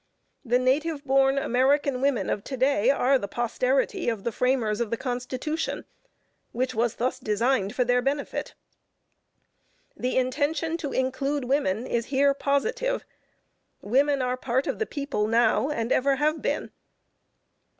[0.43, 4.89] The native born American women of to day, are the posterity of the framers of
[4.89, 5.85] the Constitution,
[6.53, 8.55] which was thus designed for their benefit.
[9.95, 13.05] The intention to include women is here positive;
[13.83, 16.71] women are part of the people now, and ever have been.